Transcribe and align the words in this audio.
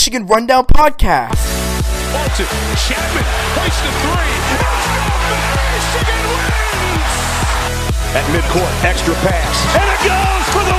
Michigan 0.00 0.24
Rundown 0.24 0.64
Podcast. 0.64 1.36
Bolton, 2.10 2.46
Chapman, 2.80 3.26
hoist 3.52 3.84
a 3.84 3.92
three. 4.00 4.32
Michigan 5.76 6.22
wins! 6.32 7.12
At 8.16 8.24
midcourt, 8.32 8.72
extra 8.82 9.12
pass, 9.16 9.56
and 9.76 9.84
it 9.92 10.00
goes 10.08 10.46
for 10.56 10.64
the 10.64 10.78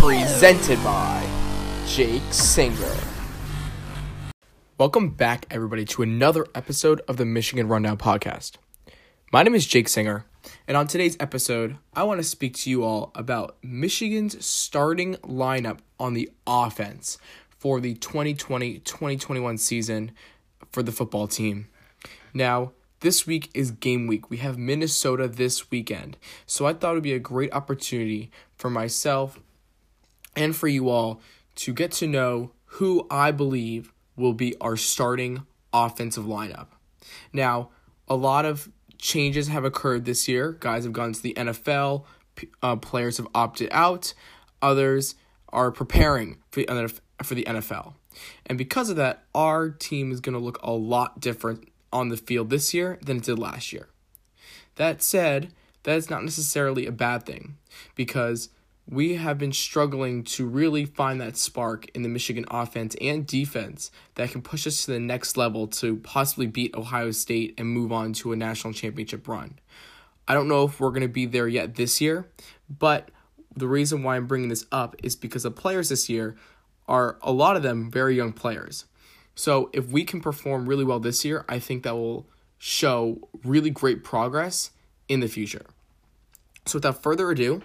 win! 0.00 0.24
Presented 0.24 0.82
by 0.82 1.22
Jake 1.86 2.32
Singer. 2.32 2.96
Welcome 4.78 5.10
back, 5.10 5.44
everybody, 5.50 5.84
to 5.84 6.00
another 6.00 6.46
episode 6.54 7.02
of 7.08 7.18
the 7.18 7.26
Michigan 7.26 7.68
Rundown 7.68 7.98
Podcast. 7.98 8.52
My 9.34 9.42
name 9.42 9.54
is 9.54 9.66
Jake 9.66 9.90
Singer, 9.90 10.24
and 10.66 10.76
on 10.76 10.86
today's 10.86 11.16
episode, 11.20 11.76
I 11.94 12.02
want 12.04 12.18
to 12.18 12.24
speak 12.24 12.54
to 12.58 12.70
you 12.70 12.84
all 12.84 13.10
about 13.14 13.56
Michigan's 13.62 14.44
starting 14.44 15.14
lineup 15.16 15.78
on 15.98 16.14
the 16.14 16.30
offense 16.46 17.18
for 17.58 17.80
the 17.80 17.94
2020 17.94 18.78
2021 18.78 19.58
season 19.58 20.12
for 20.70 20.82
the 20.82 20.92
football 20.92 21.26
team. 21.26 21.68
Now, 22.32 22.72
this 23.00 23.26
week 23.26 23.50
is 23.54 23.70
game 23.70 24.06
week. 24.06 24.30
We 24.30 24.38
have 24.38 24.58
Minnesota 24.58 25.26
this 25.26 25.70
weekend. 25.70 26.16
So 26.46 26.66
I 26.66 26.74
thought 26.74 26.92
it 26.92 26.94
would 26.94 27.02
be 27.02 27.12
a 27.12 27.18
great 27.18 27.52
opportunity 27.52 28.30
for 28.56 28.70
myself 28.70 29.38
and 30.36 30.54
for 30.54 30.68
you 30.68 30.88
all 30.88 31.20
to 31.56 31.72
get 31.72 31.92
to 31.92 32.06
know 32.06 32.52
who 32.64 33.06
I 33.10 33.30
believe 33.30 33.92
will 34.16 34.34
be 34.34 34.54
our 34.60 34.76
starting 34.76 35.46
offensive 35.72 36.24
lineup. 36.24 36.68
Now, 37.32 37.70
a 38.08 38.14
lot 38.14 38.44
of 38.44 38.68
changes 39.00 39.48
have 39.48 39.64
occurred 39.64 40.04
this 40.04 40.28
year. 40.28 40.52
Guys 40.52 40.84
have 40.84 40.92
gone 40.92 41.12
to 41.12 41.22
the 41.22 41.34
NFL, 41.34 42.04
uh, 42.62 42.76
players 42.76 43.16
have 43.16 43.28
opted 43.34 43.68
out, 43.72 44.14
others 44.62 45.14
are 45.50 45.70
preparing 45.70 46.38
for 46.50 46.62
the, 46.62 47.00
for 47.22 47.34
the 47.34 47.44
NFL. 47.44 47.94
And 48.46 48.58
because 48.58 48.90
of 48.90 48.96
that, 48.96 49.24
our 49.34 49.70
team 49.70 50.12
is 50.12 50.20
going 50.20 50.34
to 50.34 50.38
look 50.38 50.58
a 50.62 50.72
lot 50.72 51.20
different 51.20 51.68
on 51.92 52.08
the 52.08 52.16
field 52.16 52.50
this 52.50 52.72
year 52.74 52.98
than 53.02 53.18
it 53.18 53.24
did 53.24 53.38
last 53.38 53.72
year. 53.72 53.88
That 54.76 55.02
said, 55.02 55.52
that 55.82 55.96
is 55.96 56.10
not 56.10 56.24
necessarily 56.24 56.86
a 56.86 56.92
bad 56.92 57.24
thing 57.24 57.56
because 57.94 58.50
we 58.88 59.14
have 59.14 59.38
been 59.38 59.52
struggling 59.52 60.24
to 60.24 60.46
really 60.46 60.84
find 60.84 61.20
that 61.20 61.36
spark 61.36 61.88
in 61.94 62.02
the 62.02 62.08
Michigan 62.08 62.44
offense 62.50 62.96
and 63.00 63.26
defense 63.26 63.90
that 64.16 64.30
can 64.30 64.42
push 64.42 64.66
us 64.66 64.84
to 64.84 64.92
the 64.92 65.00
next 65.00 65.36
level 65.36 65.68
to 65.68 65.96
possibly 65.96 66.46
beat 66.46 66.74
Ohio 66.74 67.10
State 67.12 67.54
and 67.56 67.68
move 67.68 67.92
on 67.92 68.12
to 68.14 68.32
a 68.32 68.36
national 68.36 68.72
championship 68.72 69.28
run. 69.28 69.58
I 70.26 70.34
don't 70.34 70.48
know 70.48 70.64
if 70.64 70.80
we're 70.80 70.90
going 70.90 71.02
to 71.02 71.08
be 71.08 71.26
there 71.26 71.48
yet 71.48 71.76
this 71.76 72.00
year, 72.00 72.28
but 72.68 73.10
the 73.54 73.68
reason 73.68 74.02
why 74.02 74.16
I'm 74.16 74.26
bringing 74.26 74.48
this 74.48 74.66
up 74.70 74.96
is 75.02 75.16
because 75.16 75.44
the 75.44 75.50
players 75.50 75.88
this 75.88 76.08
year 76.08 76.36
are 76.88 77.18
a 77.22 77.32
lot 77.32 77.56
of 77.56 77.62
them 77.62 77.90
very 77.90 78.16
young 78.16 78.32
players. 78.32 78.84
So 79.34 79.70
if 79.72 79.88
we 79.88 80.04
can 80.04 80.20
perform 80.20 80.68
really 80.68 80.84
well 80.84 81.00
this 81.00 81.24
year, 81.24 81.44
I 81.48 81.58
think 81.58 81.84
that 81.84 81.94
will 81.94 82.26
show 82.58 83.28
really 83.44 83.70
great 83.70 84.04
progress 84.04 84.70
in 85.08 85.20
the 85.20 85.28
future. 85.28 85.66
So 86.66 86.76
without 86.76 87.02
further 87.02 87.30
ado, 87.30 87.62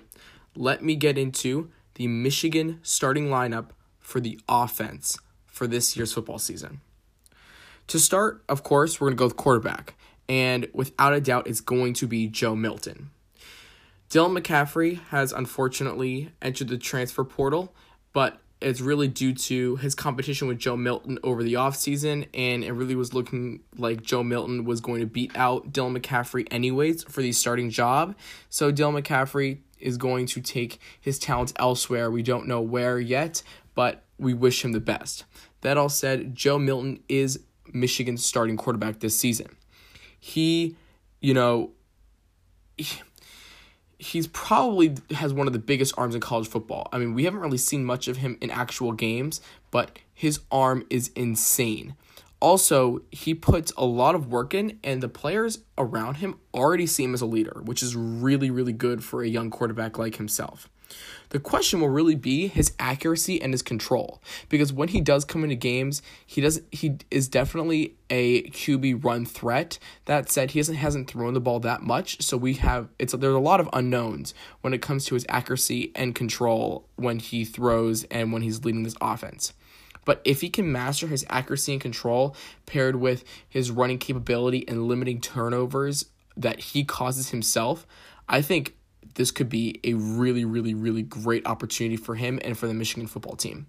let 0.55 0.83
me 0.83 0.95
get 0.95 1.17
into 1.17 1.69
the 1.95 2.07
Michigan 2.07 2.79
starting 2.83 3.27
lineup 3.27 3.69
for 3.99 4.19
the 4.19 4.39
offense 4.47 5.17
for 5.45 5.67
this 5.67 5.95
year's 5.95 6.13
football 6.13 6.39
season. 6.39 6.81
To 7.87 7.99
start, 7.99 8.43
of 8.49 8.63
course, 8.63 8.99
we're 8.99 9.07
going 9.07 9.17
to 9.17 9.19
go 9.19 9.25
with 9.25 9.37
quarterback, 9.37 9.95
and 10.27 10.67
without 10.73 11.13
a 11.13 11.21
doubt, 11.21 11.47
it's 11.47 11.61
going 11.61 11.93
to 11.95 12.07
be 12.07 12.27
Joe 12.27 12.55
Milton. 12.55 13.11
Dylan 14.09 14.37
McCaffrey 14.37 15.01
has 15.09 15.31
unfortunately 15.31 16.31
entered 16.41 16.67
the 16.67 16.77
transfer 16.77 17.23
portal, 17.23 17.73
but 18.13 18.39
it's 18.61 18.81
really 18.81 19.07
due 19.07 19.33
to 19.33 19.75
his 19.77 19.93
competition 19.93 20.47
with 20.47 20.57
Joe 20.57 20.77
Milton 20.77 21.19
over 21.23 21.43
the 21.43 21.53
offseason, 21.53 22.27
and 22.33 22.63
it 22.63 22.71
really 22.71 22.95
was 22.95 23.13
looking 23.13 23.61
like 23.77 24.01
Joe 24.01 24.23
Milton 24.23 24.65
was 24.65 24.81
going 24.81 25.01
to 25.01 25.05
beat 25.05 25.35
out 25.35 25.71
Dylan 25.71 25.97
McCaffrey 25.97 26.47
anyways 26.49 27.03
for 27.03 27.21
the 27.21 27.31
starting 27.31 27.69
job. 27.69 28.15
So 28.49 28.71
Dylan 28.71 29.01
McCaffrey 29.01 29.59
is 29.79 29.97
going 29.97 30.25
to 30.27 30.41
take 30.41 30.79
his 30.99 31.19
talents 31.19 31.53
elsewhere. 31.57 32.09
We 32.09 32.23
don't 32.23 32.47
know 32.47 32.61
where 32.61 32.99
yet, 32.99 33.43
but 33.73 34.03
we 34.17 34.33
wish 34.33 34.63
him 34.63 34.71
the 34.71 34.79
best. 34.79 35.25
That 35.61 35.77
all 35.77 35.89
said, 35.89 36.35
Joe 36.35 36.59
Milton 36.59 36.99
is 37.09 37.39
Michigan's 37.73 38.23
starting 38.23 38.57
quarterback 38.57 38.99
this 38.99 39.17
season. 39.17 39.55
He, 40.19 40.75
you 41.21 41.33
know, 41.33 41.71
he, 42.77 43.01
he's 43.97 44.27
probably 44.27 44.95
has 45.11 45.33
one 45.33 45.47
of 45.47 45.53
the 45.53 45.59
biggest 45.59 45.93
arms 45.97 46.15
in 46.15 46.21
college 46.21 46.47
football. 46.47 46.87
I 46.91 46.97
mean, 46.97 47.13
we 47.13 47.25
haven't 47.25 47.39
really 47.39 47.57
seen 47.57 47.83
much 47.85 48.07
of 48.07 48.17
him 48.17 48.37
in 48.41 48.49
actual 48.51 48.91
games, 48.91 49.41
but 49.71 49.99
his 50.13 50.39
arm 50.51 50.85
is 50.89 51.09
insane. 51.15 51.95
Also, 52.45 52.99
he 53.09 53.33
puts 53.33 53.71
a 53.75 53.83
lot 53.83 54.13
of 54.13 54.27
work 54.27 54.53
in, 54.53 54.77
and 54.83 55.01
the 55.01 55.09
players 55.09 55.61
around 55.79 56.17
him 56.17 56.35
already 56.53 56.85
see 56.85 57.03
him 57.03 57.15
as 57.15 57.21
a 57.21 57.25
leader, 57.25 57.59
which 57.65 57.81
is 57.81 57.95
really, 57.95 58.51
really 58.51 58.71
good 58.71 59.03
for 59.03 59.23
a 59.23 59.27
young 59.27 59.49
quarterback 59.49 59.97
like 59.97 60.17
himself. 60.17 60.69
The 61.29 61.39
question 61.39 61.81
will 61.81 61.89
really 61.89 62.13
be 62.13 62.47
his 62.47 62.71
accuracy 62.79 63.41
and 63.41 63.51
his 63.51 63.63
control 63.63 64.21
because 64.47 64.71
when 64.71 64.89
he 64.89 65.01
does 65.01 65.25
come 65.25 65.43
into 65.43 65.55
games, 65.55 66.03
he 66.23 66.39
does 66.39 66.61
he 66.71 66.99
is 67.09 67.27
definitely 67.27 67.95
a 68.11 68.43
QB 68.51 69.03
run 69.03 69.25
threat. 69.25 69.79
That 70.05 70.29
said, 70.29 70.51
he 70.51 70.59
hasn't 70.59 70.77
hasn't 70.77 71.09
thrown 71.09 71.33
the 71.33 71.41
ball 71.41 71.59
that 71.61 71.81
much, 71.81 72.21
so 72.21 72.37
we 72.37 72.53
have 72.53 72.89
it's 72.99 73.13
there's 73.13 73.33
a 73.33 73.39
lot 73.39 73.59
of 73.59 73.67
unknowns 73.73 74.35
when 74.61 74.71
it 74.71 74.83
comes 74.83 75.05
to 75.05 75.15
his 75.15 75.25
accuracy 75.29 75.91
and 75.95 76.13
control 76.13 76.87
when 76.95 77.17
he 77.17 77.43
throws 77.43 78.03
and 78.11 78.31
when 78.31 78.43
he's 78.43 78.63
leading 78.63 78.83
this 78.83 78.95
offense. 79.01 79.51
But 80.05 80.21
if 80.23 80.41
he 80.41 80.49
can 80.49 80.71
master 80.71 81.07
his 81.07 81.25
accuracy 81.29 81.73
and 81.73 81.81
control 81.81 82.35
paired 82.65 82.95
with 82.95 83.23
his 83.49 83.71
running 83.71 83.97
capability 83.97 84.65
and 84.67 84.87
limiting 84.87 85.19
turnovers 85.19 86.05
that 86.37 86.59
he 86.59 86.83
causes 86.83 87.29
himself, 87.29 87.85
I 88.29 88.41
think 88.41 88.75
this 89.15 89.31
could 89.31 89.49
be 89.49 89.79
a 89.83 89.93
really, 89.93 90.45
really, 90.45 90.73
really 90.73 91.01
great 91.01 91.45
opportunity 91.47 91.97
for 91.97 92.15
him 92.15 92.39
and 92.43 92.57
for 92.57 92.67
the 92.67 92.73
Michigan 92.73 93.07
football 93.07 93.35
team. 93.35 93.67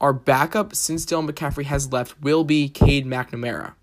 Our 0.00 0.12
backup, 0.12 0.74
since 0.74 1.04
Dylan 1.04 1.28
McCaffrey 1.28 1.64
has 1.64 1.92
left, 1.92 2.20
will 2.22 2.44
be 2.44 2.68
Cade 2.68 3.06
McNamara. 3.06 3.74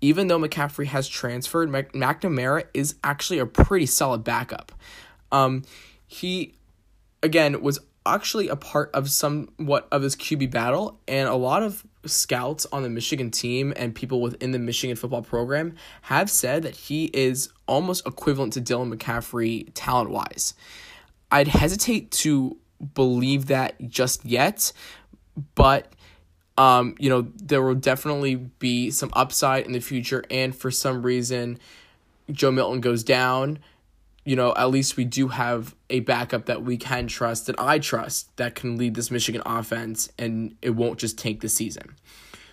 Even 0.00 0.28
though 0.28 0.38
McCaffrey 0.38 0.86
has 0.86 1.08
transferred, 1.08 1.70
McNamara 1.70 2.64
is 2.74 2.96
actually 3.02 3.38
a 3.38 3.46
pretty 3.46 3.86
solid 3.86 4.22
backup. 4.24 4.72
Um, 5.32 5.62
he, 6.06 6.54
again, 7.22 7.60
was 7.60 7.78
actually 8.06 8.48
a 8.48 8.56
part 8.56 8.90
of 8.92 9.10
somewhat 9.10 9.88
of 9.90 10.02
this 10.02 10.16
QB 10.16 10.50
battle, 10.50 10.98
and 11.08 11.28
a 11.28 11.34
lot 11.34 11.62
of 11.62 11.84
scouts 12.06 12.66
on 12.70 12.82
the 12.82 12.90
Michigan 12.90 13.30
team 13.30 13.72
and 13.76 13.94
people 13.94 14.20
within 14.20 14.50
the 14.50 14.58
Michigan 14.58 14.96
football 14.96 15.22
program 15.22 15.74
have 16.02 16.30
said 16.30 16.62
that 16.62 16.76
he 16.76 17.06
is 17.06 17.50
almost 17.66 18.06
equivalent 18.06 18.52
to 18.54 18.60
Dylan 18.60 18.94
McCaffrey 18.94 19.70
talent 19.74 20.10
wise. 20.10 20.54
I'd 21.30 21.48
hesitate 21.48 22.10
to 22.12 22.56
believe 22.94 23.46
that 23.46 23.88
just 23.88 24.24
yet, 24.24 24.72
but 25.54 25.92
um, 26.56 26.94
you 26.98 27.10
know, 27.10 27.26
there 27.36 27.62
will 27.62 27.74
definitely 27.74 28.36
be 28.36 28.90
some 28.90 29.10
upside 29.14 29.66
in 29.66 29.72
the 29.72 29.80
future, 29.80 30.24
and 30.30 30.54
for 30.54 30.70
some 30.70 31.02
reason, 31.02 31.58
Joe 32.30 32.52
Milton 32.52 32.80
goes 32.80 33.02
down 33.02 33.58
you 34.24 34.36
know, 34.36 34.54
at 34.56 34.70
least 34.70 34.96
we 34.96 35.04
do 35.04 35.28
have 35.28 35.74
a 35.90 36.00
backup 36.00 36.46
that 36.46 36.62
we 36.62 36.76
can 36.76 37.06
trust, 37.06 37.46
that 37.46 37.60
I 37.60 37.78
trust, 37.78 38.34
that 38.36 38.54
can 38.54 38.76
lead 38.76 38.94
this 38.94 39.10
Michigan 39.10 39.42
offense 39.44 40.10
and 40.18 40.56
it 40.62 40.70
won't 40.70 40.98
just 40.98 41.18
tank 41.18 41.40
the 41.40 41.48
season. 41.48 41.94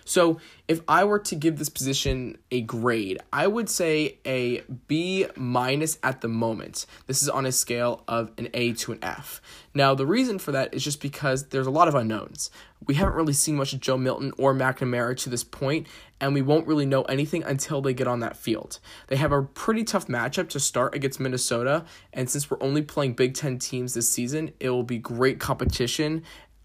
So, 0.04 0.40
if 0.68 0.80
I 0.88 1.04
were 1.04 1.18
to 1.18 1.34
give 1.34 1.58
this 1.58 1.68
position 1.68 2.38
a 2.50 2.62
grade, 2.62 3.18
I 3.32 3.46
would 3.46 3.68
say 3.68 4.18
a 4.24 4.62
B 4.86 5.26
minus 5.36 5.98
at 6.02 6.20
the 6.22 6.28
moment. 6.28 6.86
This 7.06 7.22
is 7.22 7.28
on 7.28 7.44
a 7.44 7.52
scale 7.52 8.04
of 8.08 8.30
an 8.38 8.48
A 8.54 8.72
to 8.74 8.92
an 8.92 8.98
F. 9.02 9.42
Now, 9.74 9.94
the 9.94 10.06
reason 10.06 10.38
for 10.38 10.52
that 10.52 10.72
is 10.72 10.82
just 10.82 11.02
because 11.02 11.48
there's 11.48 11.66
a 11.66 11.70
lot 11.70 11.88
of 11.88 11.94
unknowns. 11.94 12.50
We 12.86 12.94
haven't 12.94 13.14
really 13.14 13.32
seen 13.32 13.56
much 13.56 13.72
of 13.72 13.80
Joe 13.80 13.96
Milton 13.96 14.32
or 14.38 14.54
McNamara 14.54 15.16
to 15.18 15.30
this 15.30 15.44
point, 15.44 15.86
and 16.20 16.34
we 16.34 16.42
won't 16.42 16.66
really 16.66 16.86
know 16.86 17.02
anything 17.02 17.42
until 17.44 17.80
they 17.80 17.94
get 17.94 18.08
on 18.08 18.20
that 18.20 18.36
field. 18.36 18.80
They 19.08 19.16
have 19.16 19.32
a 19.32 19.42
pretty 19.42 19.84
tough 19.84 20.06
matchup 20.06 20.48
to 20.50 20.60
start 20.60 20.94
against 20.94 21.20
Minnesota, 21.20 21.84
and 22.12 22.28
since 22.28 22.50
we're 22.50 22.62
only 22.62 22.82
playing 22.82 23.14
Big 23.14 23.34
Ten 23.34 23.58
teams 23.58 23.94
this 23.94 24.08
season, 24.08 24.52
it 24.58 24.70
will 24.70 24.82
be 24.82 24.98
great 24.98 25.38
competition 25.38 26.22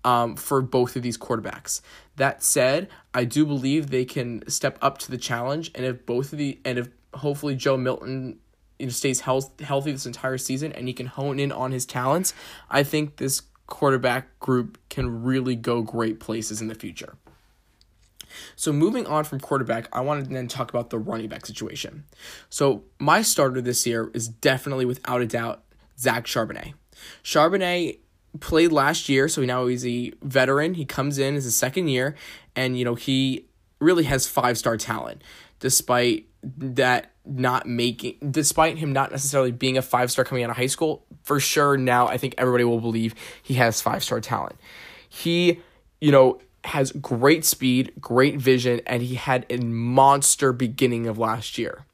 um, 0.07 0.38
for 0.38 0.62
both 0.62 0.95
of 0.95 1.01
these 1.04 1.18
quarterbacks. 1.18 1.81
That 2.15 2.42
said, 2.42 2.88
I 3.13 3.25
do 3.25 3.45
believe 3.45 3.89
they 3.89 4.06
can 4.06 4.48
step 4.48 4.80
up 4.81 4.98
to 5.00 5.12
the 5.12 5.18
challenge, 5.18 5.69
and 5.75 5.86
if 5.86 6.06
both 6.06 6.31
of 6.31 6.39
the 6.39 6.59
and 6.63 6.80
if 6.80 6.88
hopefully 7.13 7.56
Joe 7.56 7.75
Milton 7.75 8.39
you 8.80 8.86
know, 8.86 8.92
stays 8.92 9.19
health, 9.19 9.59
healthy 9.59 9.92
this 9.92 10.06
entire 10.06 10.38
season 10.38 10.71
and 10.71 10.88
he 10.88 10.94
can 10.94 11.07
hone 11.07 11.39
in 11.39 11.51
on 11.51 11.71
his 11.71 11.86
talents, 11.86 12.33
I 12.69 12.83
think 12.83 13.18
this 13.18 13.42
quarterback 13.65 14.39
group 14.39 14.77
can 14.89 15.24
really 15.24 15.56
go 15.56 15.81
great 15.81 16.19
places 16.21 16.62
in 16.62 16.68
the 16.68 16.75
future. 16.75 17.15
So 18.56 18.71
moving 18.71 19.07
on 19.07 19.24
from 19.24 19.39
quarterback, 19.39 19.89
I 19.92 20.01
wanted 20.01 20.25
to 20.25 20.33
then 20.33 20.48
talk 20.48 20.69
about 20.69 20.89
the 20.89 21.00
running 21.00 21.27
back 21.27 21.45
situation. 21.45 22.06
So 22.50 22.83
my 23.00 23.24
starter 23.24 23.62
this 23.62 23.86
year 23.86 24.12
is 24.13 24.27
definitely 24.27 24.86
without 24.86 25.21
a 25.21 25.25
doubt 25.25 25.63
Zach 25.98 26.25
Charbonnet. 26.25 26.74
Charbonnet 27.24 28.00
played 28.39 28.71
last 28.71 29.09
year, 29.09 29.27
so 29.27 29.44
now 29.44 29.68
he's 29.68 29.85
a 29.85 30.12
veteran. 30.21 30.75
He 30.75 30.85
comes 30.85 31.18
in 31.18 31.35
as 31.35 31.44
his 31.44 31.56
second 31.56 31.88
year, 31.88 32.15
and 32.56 32.77
you 32.77 32.85
know 32.85 32.95
he 32.95 33.45
really 33.79 34.06
has 34.06 34.27
five 34.27 34.57
star 34.57 34.77
talent, 34.77 35.21
despite 35.59 36.27
that 36.57 37.12
not 37.25 37.68
making 37.68 38.15
despite 38.31 38.77
him 38.77 38.94
not 38.94 39.12
necessarily 39.12 39.51
being 39.51 39.77
a 39.77 39.81
five 39.81 40.12
star 40.12 40.24
coming 40.24 40.44
out 40.44 40.50
of 40.50 40.56
high 40.56 40.68
school 40.68 41.06
for 41.24 41.39
sure 41.39 41.75
now 41.75 42.07
i 42.07 42.18
think 42.18 42.33
everybody 42.38 42.63
will 42.63 42.79
believe 42.79 43.13
he 43.41 43.56
has 43.56 43.81
five 43.81 44.03
star 44.03 44.21
talent 44.21 44.56
he 45.09 45.59
you 46.00 46.12
know 46.12 46.39
has 46.63 46.91
great 46.94 47.44
speed 47.44 47.91
great 48.00 48.38
vision 48.38 48.80
and 48.85 49.03
he 49.03 49.15
had 49.15 49.45
a 49.50 49.57
monster 49.57 50.53
beginning 50.53 51.07
of 51.07 51.18
last 51.18 51.57
year 51.57 51.85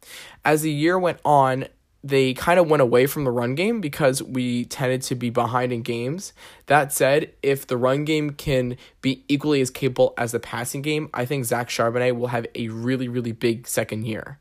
as 0.45 0.61
the 0.61 0.71
year 0.71 0.99
went 0.99 1.19
on 1.23 1.65
they 2.03 2.33
kind 2.33 2.59
of 2.59 2.69
went 2.69 2.81
away 2.81 3.05
from 3.05 3.23
the 3.23 3.31
run 3.31 3.55
game 3.55 3.79
because 3.79 4.21
we 4.21 4.65
tended 4.65 5.01
to 5.03 5.15
be 5.15 5.29
behind 5.29 5.71
in 5.71 5.81
games. 5.81 6.33
That 6.65 6.91
said, 6.91 7.31
if 7.41 7.65
the 7.65 7.77
run 7.77 8.03
game 8.03 8.31
can 8.31 8.75
be 9.01 9.23
equally 9.29 9.61
as 9.61 9.69
capable 9.69 10.13
as 10.17 10.33
the 10.33 10.39
passing 10.39 10.81
game, 10.81 11.09
I 11.13 11.25
think 11.25 11.45
Zach 11.45 11.69
Charbonnet 11.69 12.17
will 12.17 12.27
have 12.27 12.45
a 12.55 12.67
really, 12.67 13.07
really 13.07 13.31
big 13.31 13.67
second 13.67 14.05
year. 14.05 14.37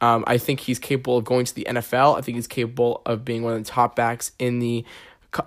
Um, 0.00 0.22
I 0.26 0.38
think 0.38 0.60
he's 0.60 0.78
capable 0.78 1.16
of 1.16 1.24
going 1.24 1.46
to 1.46 1.54
the 1.54 1.66
NFL. 1.68 2.16
I 2.16 2.20
think 2.20 2.36
he's 2.36 2.46
capable 2.46 3.02
of 3.06 3.24
being 3.24 3.42
one 3.42 3.54
of 3.54 3.64
the 3.64 3.68
top 3.68 3.96
backs 3.96 4.32
in 4.38 4.58
the 4.58 4.84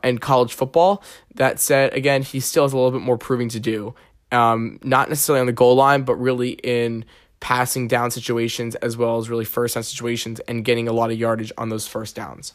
in 0.03 0.17
college 0.17 0.53
football. 0.53 1.03
That 1.35 1.59
said, 1.59 1.93
again, 1.93 2.23
he 2.23 2.39
still 2.39 2.63
has 2.63 2.73
a 2.73 2.75
little 2.75 2.91
bit 2.91 3.01
more 3.01 3.17
proving 3.17 3.49
to 3.49 3.59
do. 3.59 3.93
Um, 4.31 4.79
not 4.83 5.09
necessarily 5.09 5.41
on 5.41 5.45
the 5.45 5.53
goal 5.53 5.75
line, 5.75 6.03
but 6.03 6.15
really 6.15 6.51
in 6.51 7.05
passing 7.41 7.89
down 7.89 8.09
situations 8.11 8.75
as 8.75 8.95
well 8.95 9.17
as 9.17 9.29
really 9.29 9.43
first 9.43 9.73
down 9.73 9.83
situations 9.83 10.39
and 10.41 10.63
getting 10.63 10.87
a 10.87 10.93
lot 10.93 11.11
of 11.11 11.17
yardage 11.17 11.51
on 11.57 11.67
those 11.67 11.87
first 11.87 12.15
downs. 12.15 12.53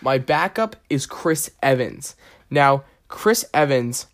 My 0.00 0.16
backup 0.16 0.76
is 0.88 1.04
Chris 1.04 1.50
Evans. 1.62 2.16
Now, 2.48 2.84
Chris 3.08 3.44
Evans 3.52 4.06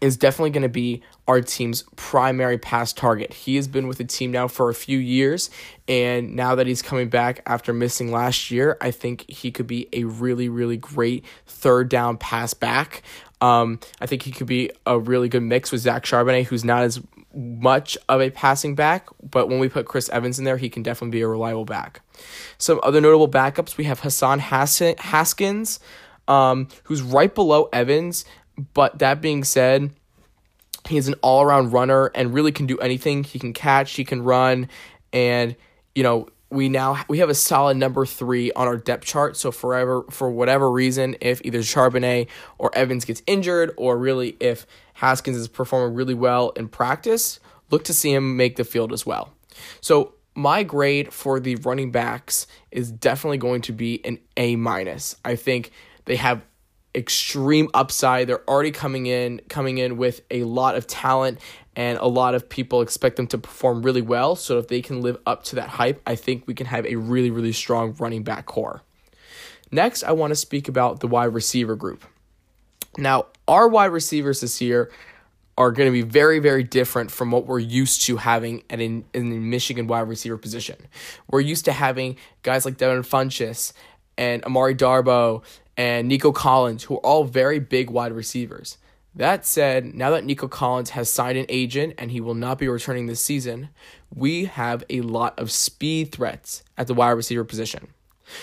is 0.00 0.16
definitely 0.16 0.50
going 0.50 0.62
to 0.62 0.68
be 0.68 1.02
our 1.28 1.40
team's 1.40 1.84
primary 1.94 2.58
pass 2.58 2.92
target. 2.92 3.32
He 3.32 3.56
has 3.56 3.68
been 3.68 3.86
with 3.86 3.98
the 3.98 4.04
team 4.04 4.32
now 4.32 4.48
for 4.48 4.70
a 4.70 4.74
few 4.74 4.98
years, 4.98 5.50
and 5.86 6.34
now 6.34 6.54
that 6.54 6.66
he's 6.66 6.82
coming 6.82 7.08
back 7.08 7.42
after 7.46 7.72
missing 7.72 8.10
last 8.10 8.50
year, 8.50 8.76
I 8.80 8.90
think 8.90 9.30
he 9.30 9.50
could 9.50 9.66
be 9.66 9.88
a 9.92 10.04
really, 10.04 10.48
really 10.48 10.78
great 10.78 11.24
third 11.46 11.88
down 11.88 12.16
pass 12.16 12.54
back. 12.54 13.02
Um, 13.40 13.78
I 14.00 14.06
think 14.06 14.22
he 14.22 14.32
could 14.32 14.46
be 14.46 14.70
a 14.86 14.98
really 14.98 15.28
good 15.28 15.42
mix 15.42 15.70
with 15.70 15.82
Zach 15.82 16.04
Charbonnet, 16.04 16.46
who's 16.46 16.64
not 16.64 16.82
as 16.82 17.00
much 17.34 17.96
of 18.08 18.20
a 18.20 18.30
passing 18.30 18.74
back, 18.74 19.08
but 19.22 19.48
when 19.48 19.58
we 19.58 19.68
put 19.68 19.86
Chris 19.86 20.08
Evans 20.08 20.38
in 20.38 20.44
there, 20.44 20.56
he 20.56 20.68
can 20.68 20.82
definitely 20.82 21.18
be 21.18 21.22
a 21.22 21.28
reliable 21.28 21.64
back. 21.64 22.00
Some 22.58 22.80
other 22.82 23.00
notable 23.00 23.28
backups 23.28 23.76
we 23.76 23.84
have 23.84 24.00
Hassan 24.00 24.40
Haskins, 24.40 25.80
um, 26.28 26.68
who's 26.84 27.02
right 27.02 27.34
below 27.34 27.68
Evans, 27.72 28.24
but 28.74 28.98
that 28.98 29.20
being 29.20 29.44
said, 29.44 29.90
he's 30.88 31.08
an 31.08 31.14
all 31.22 31.42
around 31.42 31.72
runner 31.72 32.06
and 32.14 32.34
really 32.34 32.52
can 32.52 32.66
do 32.66 32.78
anything. 32.78 33.24
He 33.24 33.38
can 33.38 33.52
catch, 33.52 33.92
he 33.92 34.04
can 34.04 34.22
run, 34.22 34.68
and 35.12 35.56
you 35.94 36.02
know 36.02 36.28
we 36.50 36.68
now 36.68 37.02
we 37.08 37.18
have 37.18 37.30
a 37.30 37.34
solid 37.34 37.76
number 37.76 38.04
three 38.04 38.52
on 38.52 38.66
our 38.66 38.76
depth 38.76 39.04
chart. 39.04 39.36
So 39.36 39.52
forever 39.52 40.04
for 40.10 40.30
whatever 40.30 40.70
reason, 40.70 41.16
if 41.20 41.40
either 41.44 41.60
Charbonnet 41.60 42.28
or 42.58 42.74
Evans 42.74 43.04
gets 43.04 43.22
injured, 43.26 43.72
or 43.76 43.96
really 43.96 44.36
if 44.40 44.66
Haskins 44.94 45.36
is 45.36 45.48
performing 45.48 45.94
really 45.94 46.14
well 46.14 46.50
in 46.50 46.68
practice, 46.68 47.40
look 47.70 47.84
to 47.84 47.94
see 47.94 48.12
him 48.12 48.36
make 48.36 48.56
the 48.56 48.64
field 48.64 48.92
as 48.92 49.06
well. 49.06 49.32
So 49.80 50.14
my 50.34 50.62
grade 50.62 51.12
for 51.12 51.40
the 51.40 51.56
running 51.56 51.90
backs 51.90 52.46
is 52.70 52.90
definitely 52.90 53.38
going 53.38 53.62
to 53.62 53.72
be 53.72 54.04
an 54.04 54.18
A 54.36 54.56
minus. 54.56 55.16
I 55.24 55.36
think 55.36 55.72
they 56.04 56.16
have 56.16 56.42
extreme 56.94 57.68
upside. 57.74 58.26
They're 58.26 58.48
already 58.48 58.70
coming 58.70 59.06
in 59.06 59.40
coming 59.48 59.78
in 59.78 59.96
with 59.96 60.22
a 60.30 60.44
lot 60.44 60.74
of 60.76 60.86
talent 60.86 61.40
and 61.76 61.98
a 61.98 62.06
lot 62.06 62.34
of 62.34 62.48
people 62.48 62.82
expect 62.82 63.16
them 63.16 63.26
to 63.28 63.38
perform 63.38 63.82
really 63.82 64.02
well. 64.02 64.34
So 64.36 64.58
if 64.58 64.68
they 64.68 64.82
can 64.82 65.00
live 65.00 65.18
up 65.26 65.44
to 65.44 65.56
that 65.56 65.68
hype, 65.68 66.02
I 66.06 66.16
think 66.16 66.46
we 66.46 66.54
can 66.54 66.66
have 66.66 66.86
a 66.86 66.96
really 66.96 67.30
really 67.30 67.52
strong 67.52 67.94
running 67.98 68.22
back 68.22 68.46
core. 68.46 68.82
Next, 69.72 70.02
I 70.02 70.12
want 70.12 70.32
to 70.32 70.36
speak 70.36 70.68
about 70.68 71.00
the 71.00 71.06
wide 71.06 71.32
receiver 71.32 71.76
group. 71.76 72.04
Now, 72.98 73.26
our 73.46 73.68
wide 73.68 73.86
receivers 73.86 74.40
this 74.40 74.60
year 74.60 74.90
are 75.56 75.70
going 75.70 75.86
to 75.86 75.92
be 75.92 76.02
very, 76.02 76.38
very 76.38 76.64
different 76.64 77.10
from 77.10 77.30
what 77.30 77.46
we're 77.46 77.58
used 77.58 78.02
to 78.02 78.16
having 78.16 78.62
at 78.70 78.80
in, 78.80 79.04
in 79.12 79.30
the 79.30 79.38
Michigan 79.38 79.86
wide 79.86 80.08
receiver 80.08 80.38
position. 80.38 80.76
We're 81.30 81.40
used 81.40 81.66
to 81.66 81.72
having 81.72 82.16
guys 82.42 82.64
like 82.64 82.78
Devin 82.78 83.02
Funchess 83.02 83.72
and 84.16 84.44
Amara 84.44 84.74
Darboh 84.74 85.42
and 85.80 86.08
Nico 86.08 86.30
Collins, 86.30 86.84
who 86.84 86.96
are 86.96 87.06
all 87.06 87.24
very 87.24 87.58
big 87.58 87.88
wide 87.88 88.12
receivers. 88.12 88.76
That 89.14 89.46
said, 89.46 89.94
now 89.94 90.10
that 90.10 90.26
Nico 90.26 90.46
Collins 90.46 90.90
has 90.90 91.08
signed 91.08 91.38
an 91.38 91.46
agent 91.48 91.94
and 91.96 92.10
he 92.10 92.20
will 92.20 92.34
not 92.34 92.58
be 92.58 92.68
returning 92.68 93.06
this 93.06 93.22
season, 93.22 93.70
we 94.14 94.44
have 94.44 94.84
a 94.90 95.00
lot 95.00 95.38
of 95.38 95.50
speed 95.50 96.12
threats 96.12 96.62
at 96.76 96.86
the 96.86 96.92
wide 96.92 97.12
receiver 97.12 97.44
position. 97.44 97.94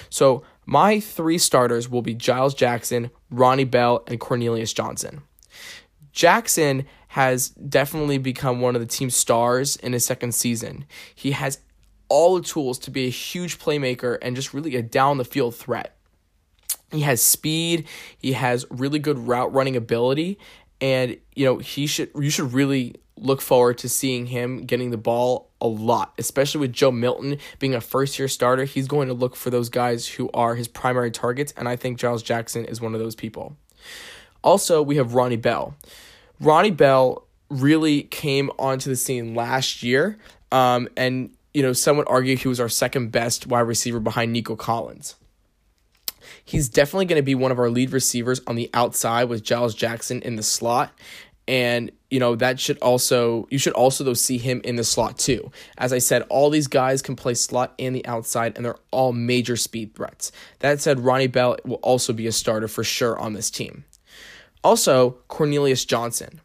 So 0.09 0.41
my 0.65 0.99
three 0.99 1.37
starters 1.37 1.87
will 1.87 2.01
be 2.01 2.15
Giles 2.15 2.55
Jackson, 2.55 3.11
Ronnie 3.29 3.65
Bell, 3.65 4.03
and 4.07 4.19
Cornelius 4.19 4.73
Johnson. 4.73 5.21
Jackson 6.11 6.87
has 7.09 7.49
definitely 7.49 8.17
become 8.17 8.61
one 8.61 8.73
of 8.73 8.81
the 8.81 8.87
team's 8.87 9.15
stars 9.15 9.75
in 9.75 9.93
his 9.93 10.03
second 10.03 10.33
season. 10.33 10.85
He 11.13 11.33
has 11.33 11.59
all 12.09 12.33
the 12.33 12.41
tools 12.41 12.79
to 12.79 12.89
be 12.89 13.05
a 13.05 13.11
huge 13.11 13.59
playmaker 13.59 14.17
and 14.23 14.35
just 14.35 14.55
really 14.55 14.75
a 14.75 14.81
down 14.81 15.19
the 15.19 15.23
field 15.23 15.53
threat. 15.53 15.96
He 16.91 17.01
has 17.01 17.21
speed, 17.21 17.87
he 18.17 18.33
has 18.33 18.65
really 18.69 18.99
good 18.99 19.19
route 19.19 19.53
running 19.53 19.75
ability, 19.75 20.39
and 20.79 21.17
you 21.35 21.45
know, 21.45 21.57
he 21.57 21.87
should 21.87 22.09
you 22.15 22.29
should 22.29 22.53
really 22.53 22.95
look 23.17 23.41
forward 23.41 23.77
to 23.79 23.89
seeing 23.89 24.27
him 24.27 24.65
getting 24.65 24.91
the 24.91 24.97
ball 24.97 25.49
a 25.59 25.67
lot, 25.67 26.13
especially 26.17 26.61
with 26.61 26.71
Joe 26.71 26.91
Milton 26.91 27.39
being 27.59 27.73
a 27.73 27.81
first 27.81 28.19
year 28.19 28.27
starter. 28.27 28.63
He's 28.63 28.87
going 28.87 29.07
to 29.07 29.13
look 29.13 29.35
for 29.35 29.49
those 29.49 29.69
guys 29.69 30.07
who 30.07 30.29
are 30.33 30.55
his 30.55 30.67
primary 30.67 31.11
targets, 31.11 31.53
and 31.57 31.67
I 31.67 31.75
think 31.75 31.97
Giles 31.97 32.23
Jackson 32.23 32.65
is 32.65 32.79
one 32.79 32.93
of 32.93 32.99
those 32.99 33.15
people. 33.15 33.57
Also, 34.43 34.81
we 34.81 34.97
have 34.97 35.13
Ronnie 35.13 35.35
Bell. 35.35 35.75
Ronnie 36.39 36.71
Bell 36.71 37.25
really 37.49 38.03
came 38.03 38.51
onto 38.59 38.89
the 38.89 38.95
scene 38.95 39.33
last 39.33 39.81
year, 39.81 40.17
um, 40.51 40.87
and 40.95 41.31
you 41.53 41.63
know, 41.63 41.73
some 41.73 41.97
would 41.97 42.07
argue 42.07 42.37
he 42.37 42.47
was 42.47 42.59
our 42.59 42.69
second 42.69 43.11
best 43.11 43.47
wide 43.47 43.61
receiver 43.61 43.99
behind 43.99 44.31
Nico 44.31 44.55
Collins. 44.55 45.15
He's 46.47 46.69
definitely 46.69 47.07
going 47.07 47.19
to 47.19 47.25
be 47.25 47.35
one 47.35 47.51
of 47.51 47.59
our 47.59 47.69
lead 47.69 47.91
receivers 47.91 48.39
on 48.47 48.55
the 48.55 48.69
outside 48.73 49.25
with 49.25 49.43
Giles 49.43 49.75
Jackson 49.75 50.21
in 50.21 50.37
the 50.37 50.43
slot. 50.43 50.97
And 51.45 51.91
you 52.09 52.21
know 52.21 52.35
that 52.37 52.57
should 52.57 52.77
also 52.79 53.47
you 53.49 53.57
should 53.57 53.73
also 53.73 54.05
though 54.05 54.13
see 54.13 54.37
him 54.37 54.61
in 54.63 54.77
the 54.77 54.83
slot 54.85 55.17
too. 55.17 55.51
As 55.77 55.91
i 55.91 55.97
said 55.97 56.23
all 56.29 56.49
these 56.49 56.67
guys 56.67 57.01
can 57.01 57.17
play 57.17 57.33
slot 57.33 57.73
and 57.79 57.93
the 57.93 58.05
outside 58.05 58.55
and 58.55 58.65
they're 58.65 58.77
all 58.91 59.11
major 59.11 59.57
speed 59.57 59.93
threats. 59.93 60.31
That 60.59 60.79
said 60.79 61.01
ronnie 61.01 61.27
bell 61.27 61.57
will 61.65 61.75
also 61.75 62.13
be 62.13 62.27
a 62.27 62.31
starter 62.31 62.69
for 62.69 62.83
sure 62.83 63.17
on 63.17 63.33
this 63.33 63.49
team. 63.49 63.83
Also 64.63 65.17
cornelius 65.27 65.83
johnson. 65.83 66.39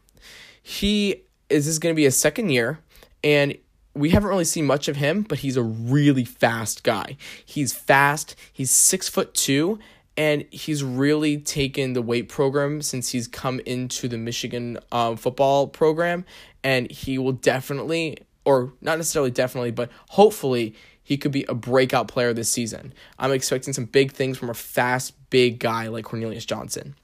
He 0.61 1.23
is 1.49 1.65
this 1.65 1.79
going 1.79 1.93
to 1.93 1.97
be 1.97 2.05
a 2.05 2.11
second 2.11 2.49
year 2.49 2.79
and 3.23 3.57
we 3.93 4.09
haven't 4.09 4.29
really 4.29 4.45
seen 4.45 4.65
much 4.65 4.89
of 4.89 4.97
him 4.97 5.21
but 5.21 5.39
he's 5.39 5.55
a 5.55 5.63
really 5.63 6.25
fast 6.25 6.83
guy. 6.83 7.15
He's 7.45 7.73
fast. 7.73 8.35
He's 8.51 8.71
six 8.71 9.07
foot 9.07 9.33
two 9.33 9.79
and 10.15 10.45
he's 10.51 10.83
really 10.83 11.37
taken 11.37 11.93
the 11.93 12.01
weight 12.01 12.29
program 12.29 12.81
since 12.81 13.09
he's 13.09 13.27
come 13.27 13.59
into 13.61 14.07
the 14.07 14.17
Michigan 14.17 14.77
um, 14.91 15.17
football 15.17 15.67
program, 15.67 16.25
and 16.63 16.89
he 16.91 17.17
will 17.17 17.31
definitely, 17.31 18.17
or 18.45 18.73
not 18.81 18.97
necessarily 18.97 19.31
definitely, 19.31 19.71
but 19.71 19.89
hopefully, 20.09 20.75
he 21.03 21.17
could 21.17 21.31
be 21.31 21.45
a 21.49 21.53
breakout 21.53 22.07
player 22.07 22.33
this 22.33 22.49
season. 22.49 22.93
I'm 23.19 23.31
expecting 23.31 23.73
some 23.73 23.85
big 23.85 24.13
things 24.13 24.37
from 24.37 24.49
a 24.49 24.53
fast, 24.53 25.13
big 25.29 25.59
guy 25.59 25.87
like 25.87 26.05
Cornelius 26.05 26.45
Johnson. 26.45 26.95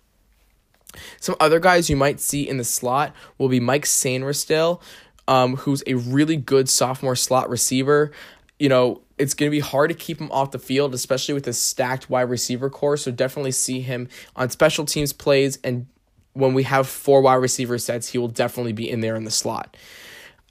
Some 1.19 1.35
other 1.39 1.59
guys 1.59 1.89
you 1.89 1.95
might 1.95 2.19
see 2.19 2.47
in 2.47 2.57
the 2.57 2.63
slot 2.63 3.13
will 3.37 3.49
be 3.49 3.59
Mike 3.59 3.85
Sainristil, 3.85 4.81
um, 5.27 5.57
who's 5.57 5.83
a 5.85 5.95
really 5.95 6.37
good 6.37 6.69
sophomore 6.69 7.15
slot 7.15 7.49
receiver. 7.49 8.11
You 8.57 8.69
know, 8.69 9.01
it's 9.19 9.33
going 9.33 9.49
to 9.49 9.55
be 9.55 9.59
hard 9.59 9.89
to 9.89 9.95
keep 9.95 10.19
him 10.19 10.31
off 10.31 10.51
the 10.51 10.59
field, 10.59 10.93
especially 10.95 11.33
with 11.33 11.47
a 11.47 11.53
stacked 11.53 12.09
wide 12.09 12.29
receiver 12.29 12.69
core. 12.69 12.97
So 12.97 13.11
definitely 13.11 13.51
see 13.51 13.81
him 13.81 14.07
on 14.35 14.49
special 14.49 14.85
teams 14.85 15.13
plays. 15.13 15.59
And 15.63 15.87
when 16.33 16.53
we 16.53 16.63
have 16.63 16.87
four 16.87 17.21
wide 17.21 17.35
receiver 17.35 17.77
sets, 17.77 18.07
he 18.07 18.17
will 18.17 18.29
definitely 18.29 18.73
be 18.73 18.89
in 18.89 19.01
there 19.01 19.15
in 19.15 19.25
the 19.25 19.31
slot. 19.31 19.75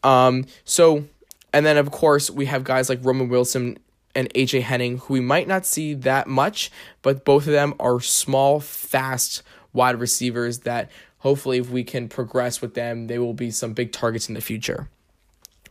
Um, 0.04 0.44
so, 0.64 1.04
and 1.52 1.64
then 1.64 1.78
of 1.78 1.90
course, 1.90 2.30
we 2.30 2.46
have 2.46 2.62
guys 2.62 2.88
like 2.88 3.00
Roman 3.02 3.28
Wilson 3.28 3.78
and 4.14 4.32
AJ 4.34 4.62
Henning, 4.62 4.98
who 4.98 5.14
we 5.14 5.20
might 5.20 5.48
not 5.48 5.64
see 5.64 5.94
that 5.94 6.26
much, 6.26 6.70
but 7.02 7.24
both 7.24 7.46
of 7.46 7.52
them 7.52 7.74
are 7.80 8.00
small, 8.00 8.60
fast 8.60 9.42
wide 9.72 9.98
receivers 9.98 10.60
that 10.60 10.90
hopefully, 11.18 11.58
if 11.58 11.70
we 11.70 11.84
can 11.84 12.08
progress 12.08 12.60
with 12.60 12.74
them, 12.74 13.06
they 13.06 13.18
will 13.18 13.34
be 13.34 13.50
some 13.50 13.72
big 13.72 13.92
targets 13.92 14.28
in 14.28 14.34
the 14.34 14.40
future. 14.40 14.88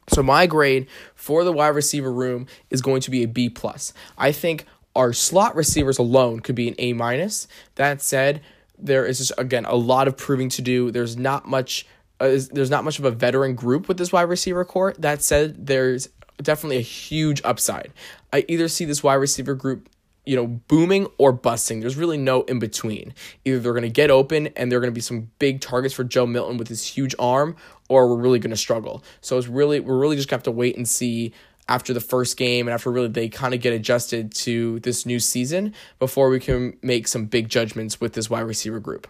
So 0.10 0.24
my 0.24 0.48
grade 0.48 0.88
for 1.16 1.44
the 1.44 1.52
wide 1.52 1.70
receiver 1.70 2.12
room 2.12 2.48
is 2.70 2.82
going 2.82 3.02
to 3.02 3.12
be 3.12 3.24
a 3.24 3.28
B 3.28 3.50
plus. 3.50 3.94
I 4.18 4.32
think 4.32 4.66
our 4.96 5.14
slot 5.14 5.56
receivers 5.56 5.98
alone 5.98 6.40
could 6.40 6.56
be 6.56 6.68
an 6.68 6.76
A 6.80 6.94
minus. 6.94 7.48
That 7.76 8.02
said, 8.02 8.42
there 8.80 9.06
is 9.06 9.20
just, 9.20 9.34
again 9.38 9.66
a 9.66 9.76
lot 9.76 10.08
of 10.08 10.18
proving 10.18 10.50
to 10.50 10.62
do. 10.62 10.92
There's 10.92 11.18
not 11.18 11.48
much. 11.48 11.86
Uh, 12.20 12.40
there's 12.52 12.72
not 12.72 12.84
much 12.84 12.98
of 12.98 13.06
a 13.06 13.12
veteran 13.12 13.54
group 13.54 13.88
with 13.88 13.98
this 13.98 14.12
wide 14.12 14.24
receiver 14.24 14.66
core. 14.66 14.96
That 14.98 15.22
said, 15.22 15.68
there's 15.68 16.10
definitely 16.42 16.78
a 16.78 16.82
huge 16.82 17.42
upside. 17.44 17.94
I 18.34 18.44
either 18.48 18.68
see 18.68 18.86
this 18.86 19.04
wide 19.04 19.16
receiver 19.16 19.54
group 19.54 19.88
you 20.28 20.36
know, 20.36 20.46
booming 20.46 21.08
or 21.18 21.32
busting. 21.32 21.80
There's 21.80 21.96
really 21.96 22.18
no 22.18 22.42
in 22.44 22.60
between. 22.60 23.14
Either 23.46 23.60
they're 23.60 23.72
going 23.72 23.84
to 23.84 23.90
get 23.90 24.12
open 24.12 24.48
and 24.58 24.70
they're 24.70 24.82
going 24.82 24.92
to 24.92 24.96
be 24.96 25.00
some 25.00 25.32
big 25.40 25.62
targets 25.62 25.94
for 25.94 26.04
Joe 26.04 26.26
Milton 26.26 26.58
with 26.58 26.68
his 26.68 26.86
huge 26.86 27.16
arm, 27.18 27.56
or 27.90 28.08
we're 28.08 28.22
really 28.22 28.40
going 28.40 28.52
to 28.52 28.58
struggle. 28.58 29.04
So 29.22 29.38
it's 29.38 29.48
really 29.48 29.80
we're 29.80 29.98
really 29.98 30.16
just 30.16 30.30
going 30.30 30.40
to 30.40 30.42
have 30.42 30.54
to 30.54 30.58
wait 30.58 30.78
and 30.78 30.88
see 30.88 31.34
after 31.70 31.94
the 31.94 32.00
first 32.00 32.38
game 32.38 32.68
and 32.68 32.74
after 32.74 32.92
really 32.92 33.10
they 33.10 33.30
kind 33.30 33.54
of 33.54 33.62
get 33.62 33.74
adjusted 33.74 34.34
to 34.34 34.80
this 34.80 35.06
new 35.06 35.20
season 35.20 35.74
before 36.00 36.30
we 36.30 36.40
can 36.40 36.78
make 36.82 37.08
some 37.08 37.26
big 37.26 37.50
judgments 37.50 38.00
with 38.00 38.14
this 38.14 38.30
wide 38.30 38.42
receiver 38.42 38.80
group. 38.80 39.08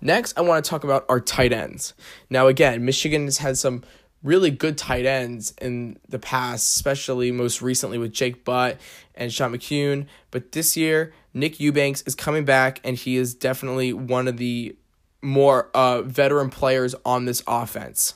Next, 0.00 0.38
I 0.38 0.42
want 0.42 0.64
to 0.64 0.68
talk 0.68 0.84
about 0.84 1.04
our 1.08 1.20
tight 1.20 1.52
ends. 1.52 1.92
Now, 2.30 2.46
again, 2.46 2.84
Michigan 2.84 3.24
has 3.24 3.38
had 3.38 3.58
some 3.58 3.82
really 4.22 4.50
good 4.50 4.78
tight 4.78 5.06
ends 5.06 5.54
in 5.60 5.98
the 6.08 6.18
past, 6.18 6.76
especially 6.76 7.32
most 7.32 7.60
recently 7.62 7.98
with 7.98 8.12
Jake 8.12 8.44
Butt 8.44 8.78
and 9.14 9.32
Sean 9.32 9.52
McKeon. 9.52 10.06
But 10.30 10.52
this 10.52 10.76
year, 10.76 11.12
Nick 11.34 11.58
Eubanks 11.60 12.02
is 12.02 12.14
coming 12.14 12.44
back, 12.44 12.80
and 12.84 12.96
he 12.96 13.16
is 13.16 13.34
definitely 13.34 13.92
one 13.92 14.28
of 14.28 14.36
the 14.36 14.76
more 15.22 15.70
uh, 15.74 16.02
veteran 16.02 16.50
players 16.50 16.94
on 17.04 17.24
this 17.24 17.42
offense. 17.46 18.14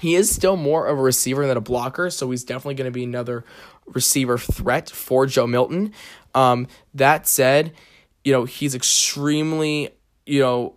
He 0.00 0.14
is 0.14 0.30
still 0.30 0.56
more 0.56 0.86
of 0.86 0.98
a 0.98 1.02
receiver 1.02 1.46
than 1.46 1.56
a 1.56 1.60
blocker, 1.60 2.10
so 2.10 2.30
he's 2.30 2.44
definitely 2.44 2.74
going 2.74 2.86
to 2.86 2.94
be 2.94 3.04
another 3.04 3.44
receiver 3.86 4.36
threat 4.36 4.90
for 4.90 5.26
Joe 5.26 5.46
Milton. 5.46 5.92
Um, 6.34 6.66
that 6.94 7.26
said, 7.26 7.72
you 8.24 8.32
know, 8.32 8.44
he's 8.44 8.74
extremely, 8.74 9.90
you 10.26 10.40
know, 10.40 10.76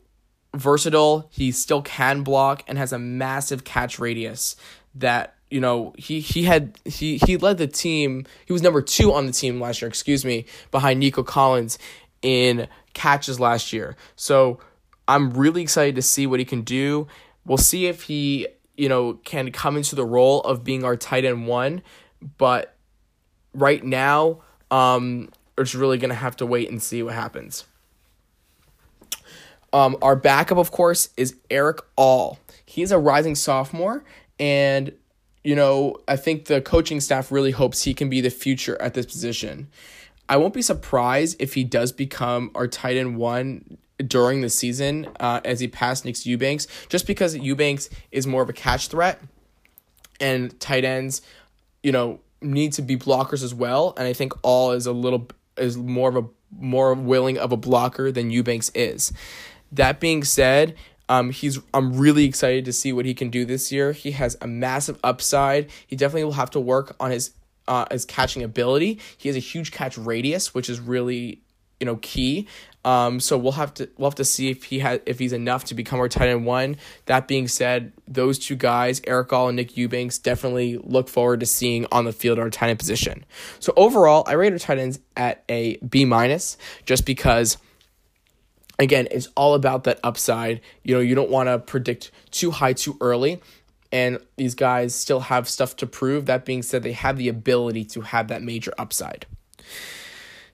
versatile. 0.55 1.27
He 1.31 1.51
still 1.51 1.81
can 1.81 2.23
block 2.23 2.63
and 2.67 2.77
has 2.77 2.93
a 2.93 2.99
massive 2.99 3.63
catch 3.63 3.99
radius 3.99 4.55
that 4.95 5.35
you 5.49 5.59
know 5.59 5.93
he 5.97 6.19
he 6.19 6.43
had 6.43 6.79
he 6.85 7.17
he 7.17 7.37
led 7.37 7.57
the 7.57 7.67
team. 7.67 8.25
He 8.45 8.53
was 8.53 8.61
number 8.61 8.81
two 8.81 9.13
on 9.13 9.25
the 9.25 9.31
team 9.31 9.59
last 9.59 9.81
year. 9.81 9.89
Excuse 9.89 10.23
me, 10.23 10.45
behind 10.71 10.99
Nico 10.99 11.23
Collins 11.23 11.77
in 12.21 12.67
catches 12.93 13.39
last 13.39 13.73
year. 13.73 13.95
So 14.15 14.59
I'm 15.09 15.31
really 15.31 15.63
excited 15.63 15.95
to 15.95 16.03
see 16.03 16.27
what 16.27 16.39
he 16.39 16.45
can 16.45 16.61
do. 16.61 17.07
We'll 17.43 17.57
see 17.57 17.87
if 17.87 18.03
he 18.03 18.47
you 18.77 18.87
know 18.87 19.15
can 19.25 19.51
come 19.51 19.75
into 19.75 19.95
the 19.95 20.05
role 20.05 20.41
of 20.41 20.63
being 20.63 20.85
our 20.85 20.95
tight 20.95 21.25
end 21.25 21.47
one, 21.47 21.81
but 22.37 22.75
right 23.53 23.83
now 23.83 24.41
um, 24.69 25.29
we're 25.57 25.65
really 25.75 25.97
gonna 25.97 26.13
have 26.13 26.37
to 26.37 26.45
wait 26.45 26.69
and 26.69 26.81
see 26.81 27.01
what 27.01 27.15
happens. 27.15 27.65
Um, 29.73 29.97
our 30.01 30.15
backup, 30.15 30.57
of 30.57 30.71
course, 30.71 31.09
is 31.17 31.35
Erick 31.49 31.79
All. 31.95 32.39
He's 32.65 32.91
a 32.91 32.99
rising 32.99 33.33
sophomore, 33.33 34.03
and 34.39 34.93
you 35.43 35.55
know 35.55 35.95
I 36.07 36.17
think 36.17 36.45
the 36.45 36.61
coaching 36.61 37.01
staff 37.01 37.31
really 37.31 37.51
hopes 37.51 37.81
he 37.81 37.95
can 37.95 38.09
be 38.09 38.21
the 38.21 38.29
future 38.29 38.79
at 38.79 38.93
this 38.93 39.07
position. 39.07 39.69
I 40.29 40.37
won't 40.37 40.53
be 40.53 40.61
surprised 40.61 41.37
if 41.39 41.55
he 41.55 41.63
does 41.63 41.91
become 41.91 42.51
our 42.53 42.67
tight 42.67 42.95
end 42.95 43.17
one 43.17 43.79
during 44.05 44.41
the 44.41 44.49
season 44.49 45.07
uh, 45.19 45.41
as 45.43 45.59
he 45.59 45.67
passed 45.67 46.05
Nick 46.05 46.25
Eubanks, 46.25 46.67
just 46.87 47.05
because 47.05 47.35
Eubanks 47.35 47.89
is 48.11 48.25
more 48.25 48.41
of 48.41 48.49
a 48.49 48.53
catch 48.53 48.87
threat, 48.87 49.21
and 50.19 50.57
tight 50.59 50.85
ends, 50.85 51.21
you 51.83 51.91
know, 51.91 52.19
need 52.41 52.73
to 52.73 52.81
be 52.81 52.97
blockers 52.97 53.43
as 53.43 53.53
well. 53.53 53.93
And 53.97 54.07
I 54.07 54.13
think 54.13 54.33
All 54.41 54.71
is 54.71 54.85
a 54.85 54.91
little 54.91 55.27
is 55.57 55.77
more 55.77 56.09
of 56.09 56.15
a 56.15 56.25
more 56.57 56.93
willing 56.93 57.37
of 57.37 57.51
a 57.51 57.57
blocker 57.57 58.11
than 58.11 58.31
Eubanks 58.31 58.71
is. 58.73 59.13
That 59.71 59.99
being 59.99 60.23
said, 60.23 60.75
um, 61.09 61.31
he's 61.31 61.59
I'm 61.73 61.97
really 61.97 62.25
excited 62.25 62.65
to 62.65 62.73
see 62.73 62.93
what 62.93 63.05
he 63.05 63.13
can 63.13 63.29
do 63.29 63.45
this 63.45 63.71
year. 63.71 63.91
He 63.91 64.11
has 64.11 64.37
a 64.41 64.47
massive 64.47 64.99
upside. 65.03 65.69
He 65.85 65.95
definitely 65.95 66.23
will 66.23 66.33
have 66.33 66.51
to 66.51 66.59
work 66.59 66.95
on 66.99 67.11
his 67.11 67.31
uh, 67.67 67.85
his 67.91 68.05
catching 68.05 68.43
ability. 68.43 68.99
He 69.17 69.29
has 69.29 69.35
a 69.35 69.39
huge 69.39 69.71
catch 69.71 69.97
radius, 69.97 70.53
which 70.53 70.69
is 70.69 70.79
really 70.79 71.41
you 71.79 71.85
know 71.85 71.97
key. 71.97 72.47
Um, 72.85 73.19
so 73.19 73.37
we'll 73.37 73.53
have 73.53 73.73
to 73.75 73.89
we'll 73.97 74.09
have 74.09 74.15
to 74.15 74.25
see 74.25 74.49
if 74.49 74.63
he 74.63 74.79
has 74.79 75.01
if 75.05 75.19
he's 75.19 75.33
enough 75.33 75.65
to 75.65 75.75
become 75.75 75.99
our 75.99 76.07
tight 76.07 76.29
end 76.29 76.45
one. 76.45 76.77
That 77.07 77.27
being 77.27 77.47
said, 77.47 77.91
those 78.07 78.39
two 78.39 78.55
guys, 78.55 79.01
Erick 79.05 79.33
All 79.33 79.49
and 79.49 79.57
Nick 79.57 79.75
Eubanks, 79.75 80.17
definitely 80.17 80.77
look 80.77 81.09
forward 81.09 81.41
to 81.41 81.45
seeing 81.45 81.85
on 81.91 82.05
the 82.05 82.13
field 82.13 82.39
our 82.39 82.49
tight 82.49 82.69
end 82.69 82.79
position. 82.79 83.25
So 83.59 83.73
overall, 83.75 84.23
I 84.27 84.33
rate 84.33 84.53
our 84.53 84.59
tight 84.59 84.79
ends 84.79 84.99
at 85.17 85.43
a 85.49 85.77
B 85.77 86.05
minus, 86.05 86.57
just 86.85 87.05
because 87.05 87.57
again, 88.79 89.07
it's 89.11 89.27
all 89.35 89.55
about 89.55 89.83
that 89.83 89.99
upside. 90.03 90.61
You 90.83 90.95
know, 90.95 91.01
you 91.01 91.15
don't 91.15 91.29
want 91.29 91.47
to 91.47 91.59
predict 91.59 92.11
too 92.31 92.51
high 92.51 92.73
too 92.73 92.97
early. 93.01 93.41
And 93.91 94.19
these 94.37 94.55
guys 94.55 94.93
still 94.93 95.19
have 95.19 95.49
stuff 95.49 95.75
to 95.77 95.87
prove. 95.87 96.27
That 96.27 96.45
being 96.45 96.61
said, 96.61 96.83
they 96.83 96.91
have 96.93 97.17
the 97.17 97.27
ability 97.27 97.85
to 97.85 98.01
have 98.01 98.27
that 98.29 98.41
major 98.41 98.71
upside. 98.77 99.25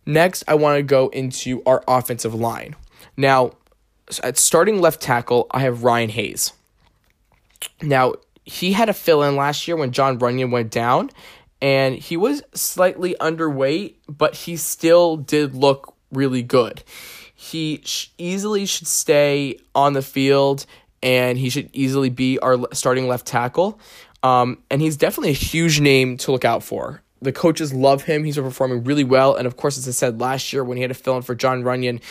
Next, 0.06 0.44
I 0.48 0.56
want 0.56 0.78
to 0.78 0.84
go 0.84 1.10
into 1.10 1.64
our 1.66 1.84
offensive 1.88 2.34
line. 2.34 2.76
Now, 3.18 3.54
at 4.24 4.38
starting 4.38 4.80
left 4.82 5.02
tackle, 5.02 5.48
I 5.52 5.62
have 5.62 5.84
Ryan 5.84 6.10
Hayes. 6.10 6.54
Now, 7.82 8.14
he 8.44 8.74
had 8.74 8.90
a 8.90 8.94
fill 8.94 9.24
in 9.24 9.36
last 9.36 9.68
year 9.68 9.76
when 9.76 9.92
Jon 9.92 10.20
Runyan 10.20 10.52
went 10.52 10.70
down, 10.70 11.10
and 11.62 11.96
he 11.96 12.16
was 12.18 12.44
slightly 12.54 13.16
underweight, 13.20 13.96
but 14.08 14.36
he 14.36 14.56
still 14.58 15.18
did 15.18 15.56
look 15.56 15.96
really 16.12 16.44
good 16.44 16.84
he 17.36 17.82
sh- 17.84 18.10
easily 18.18 18.66
should 18.66 18.88
stay 18.88 19.60
on 19.76 19.94
the 19.94 20.02
field 20.02 20.66
and 21.04 21.38
he 21.38 21.50
should 21.50 21.70
easily 21.74 22.10
be 22.10 22.40
our 22.40 22.58
starting 22.74 23.08
left 23.08 23.28
tackle. 23.28 23.80
Um, 24.24 24.64
and 24.72 24.82
he's 24.82 24.98
definitely 24.98 25.30
a 25.30 25.34
huge 25.34 25.80
name 25.80 26.18
to 26.18 26.32
look 26.32 26.46
out 26.46 26.64
for. 26.64 27.02
The 27.26 27.34
coaches 27.34 27.74
love 27.74 28.04
him. 28.04 28.24
He's 28.24 28.38
performing 28.38 28.84
really 28.84 29.04
well. 29.04 29.36
And 29.36 29.48
of 29.48 29.58
course, 29.58 29.78
as 29.78 29.88
I 29.88 29.92
said 29.92 30.22
last 30.22 30.54
year 30.54 30.64
when 30.64 30.78
he 30.78 30.82
had 30.82 30.90
to 30.90 30.94
fill 30.94 31.18
in 31.18 31.24
for 31.24 31.36
Jon 31.36 31.64
Runyan, 31.64 32.02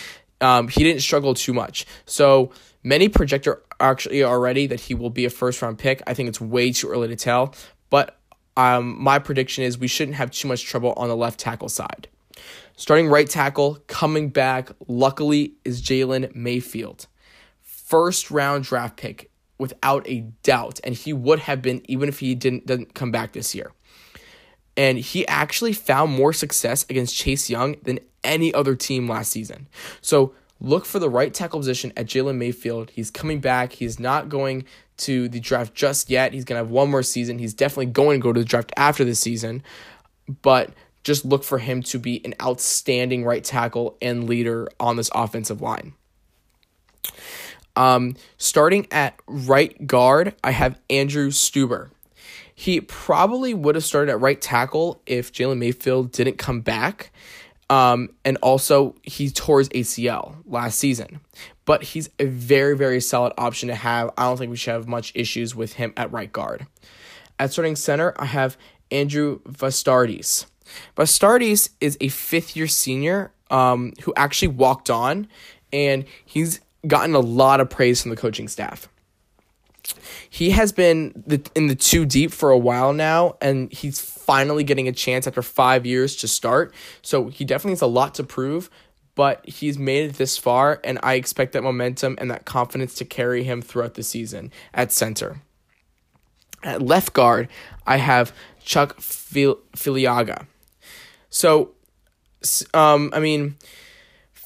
um, 0.40 0.68
he 0.68 0.82
didn't 0.82 1.02
struggle 1.02 1.34
too 1.34 1.54
much. 1.54 1.86
So 2.04 2.52
many 2.82 3.08
project 3.08 3.48
actually 3.80 4.24
already 4.24 4.66
that 4.66 4.80
he 4.80 4.94
will 4.94 5.10
be 5.10 5.24
a 5.24 5.30
first 5.30 5.62
round 5.62 5.78
pick. 5.78 6.02
I 6.06 6.14
think 6.14 6.28
it's 6.28 6.40
way 6.40 6.72
too 6.72 6.88
early 6.88 7.08
to 7.08 7.16
tell. 7.16 7.54
But 7.90 8.18
um, 8.56 9.00
my 9.02 9.18
prediction 9.20 9.64
is 9.64 9.78
we 9.78 9.88
shouldn't 9.88 10.16
have 10.16 10.30
too 10.30 10.48
much 10.48 10.64
trouble 10.64 10.92
on 10.96 11.08
the 11.08 11.16
left 11.16 11.38
tackle 11.38 11.68
side. 11.68 12.08
Starting 12.76 13.08
right 13.08 13.30
tackle, 13.30 13.78
coming 13.86 14.30
back, 14.30 14.70
luckily, 14.88 15.54
is 15.64 15.80
Jalen 15.80 16.34
Mayfield. 16.34 17.06
First 17.62 18.32
round 18.32 18.64
draft 18.64 18.96
pick, 18.96 19.30
without 19.58 20.08
a 20.08 20.20
doubt. 20.42 20.80
And 20.82 20.94
he 20.94 21.12
would 21.12 21.38
have 21.40 21.62
been 21.62 21.82
even 21.88 22.08
if 22.08 22.18
he 22.18 22.34
didn't, 22.34 22.66
didn't 22.66 22.94
come 22.94 23.12
back 23.12 23.32
this 23.32 23.54
year. 23.54 23.72
And 24.76 24.98
he 24.98 25.26
actually 25.28 25.72
found 25.72 26.12
more 26.12 26.32
success 26.32 26.84
against 26.88 27.14
Chase 27.14 27.48
Young 27.48 27.76
than 27.82 28.00
any 28.24 28.52
other 28.52 28.74
team 28.74 29.08
last 29.08 29.30
season. 29.30 29.68
So 30.00 30.34
look 30.60 30.84
for 30.84 30.98
the 30.98 31.10
right 31.10 31.32
tackle 31.32 31.60
position 31.60 31.92
at 31.96 32.06
Jalen 32.06 32.36
Mayfield. 32.36 32.90
He's 32.90 33.10
coming 33.10 33.40
back. 33.40 33.74
He's 33.74 34.00
not 34.00 34.28
going 34.28 34.64
to 34.96 35.28
the 35.28 35.40
draft 35.40 35.74
just 35.74 36.10
yet. 36.10 36.32
He's 36.32 36.44
going 36.44 36.58
to 36.58 36.64
have 36.64 36.70
one 36.70 36.90
more 36.90 37.02
season. 37.02 37.38
He's 37.38 37.54
definitely 37.54 37.86
going 37.86 38.20
to 38.20 38.22
go 38.22 38.32
to 38.32 38.40
the 38.40 38.46
draft 38.46 38.72
after 38.76 39.04
the 39.04 39.14
season. 39.14 39.62
But 40.42 40.70
just 41.04 41.24
look 41.24 41.44
for 41.44 41.58
him 41.58 41.82
to 41.82 41.98
be 41.98 42.24
an 42.24 42.34
outstanding 42.42 43.24
right 43.24 43.44
tackle 43.44 43.96
and 44.00 44.28
leader 44.28 44.68
on 44.80 44.96
this 44.96 45.10
offensive 45.14 45.60
line. 45.60 45.92
Um, 47.76 48.16
starting 48.38 48.86
at 48.90 49.18
right 49.26 49.86
guard, 49.86 50.34
I 50.42 50.52
have 50.52 50.80
Andrew 50.88 51.30
Stueber. 51.30 51.90
He 52.54 52.80
probably 52.80 53.52
would 53.52 53.74
have 53.74 53.84
started 53.84 54.12
at 54.12 54.20
right 54.20 54.40
tackle 54.40 55.02
if 55.06 55.32
Jalen 55.32 55.58
Mayfield 55.58 56.12
didn't 56.12 56.38
come 56.38 56.60
back. 56.60 57.10
Um, 57.70 58.10
and 58.24 58.36
also, 58.42 58.94
he 59.02 59.30
tore 59.30 59.58
his 59.58 59.68
ACL 59.70 60.36
last 60.46 60.78
season. 60.78 61.20
But 61.64 61.82
he's 61.82 62.10
a 62.18 62.26
very, 62.26 62.76
very 62.76 63.00
solid 63.00 63.32
option 63.38 63.68
to 63.68 63.74
have. 63.74 64.10
I 64.16 64.24
don't 64.24 64.36
think 64.36 64.50
we 64.50 64.56
should 64.56 64.72
have 64.72 64.86
much 64.86 65.12
issues 65.14 65.56
with 65.56 65.74
him 65.74 65.92
at 65.96 66.12
right 66.12 66.30
guard. 66.30 66.66
At 67.38 67.52
starting 67.52 67.74
center, 67.74 68.14
I 68.18 68.26
have 68.26 68.56
Andrew 68.90 69.40
Vastardis. 69.40 70.46
Vastardis 70.96 71.70
is 71.80 71.96
a 72.00 72.08
fifth 72.08 72.56
year 72.56 72.66
senior 72.66 73.32
um, 73.50 73.92
who 74.02 74.12
actually 74.16 74.48
walked 74.48 74.90
on, 74.90 75.26
and 75.72 76.04
he's 76.24 76.60
gotten 76.86 77.14
a 77.14 77.20
lot 77.20 77.60
of 77.60 77.70
praise 77.70 78.02
from 78.02 78.10
the 78.10 78.16
coaching 78.16 78.48
staff. 78.48 78.88
He 80.28 80.50
has 80.50 80.72
been 80.72 81.22
the, 81.26 81.42
in 81.54 81.66
the 81.66 81.74
two 81.74 82.06
deep 82.06 82.32
for 82.32 82.50
a 82.50 82.58
while 82.58 82.92
now, 82.92 83.36
and 83.40 83.72
he's 83.72 84.00
finally 84.00 84.64
getting 84.64 84.88
a 84.88 84.92
chance 84.92 85.26
after 85.26 85.42
five 85.42 85.84
years 85.84 86.16
to 86.16 86.28
start. 86.28 86.74
So 87.02 87.28
he 87.28 87.44
definitely 87.44 87.72
has 87.72 87.82
a 87.82 87.86
lot 87.86 88.14
to 88.14 88.24
prove, 88.24 88.70
but 89.14 89.46
he's 89.48 89.78
made 89.78 90.10
it 90.10 90.16
this 90.16 90.38
far, 90.38 90.80
and 90.82 90.98
I 91.02 91.14
expect 91.14 91.52
that 91.52 91.62
momentum 91.62 92.16
and 92.18 92.30
that 92.30 92.44
confidence 92.44 92.94
to 92.94 93.04
carry 93.04 93.44
him 93.44 93.62
throughout 93.62 93.94
the 93.94 94.02
season 94.02 94.50
at 94.72 94.90
center. 94.90 95.42
At 96.62 96.80
left 96.80 97.12
guard, 97.12 97.48
I 97.86 97.98
have 97.98 98.34
Chuck 98.64 99.00
Fil- 99.00 99.60
Filiaga. 99.76 100.46
So, 101.28 101.72
um, 102.72 103.10
I 103.12 103.20
mean, 103.20 103.56